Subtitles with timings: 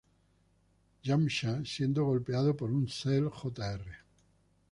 [1.03, 3.85] Yamcha siendo golpeado por un Cell Jr.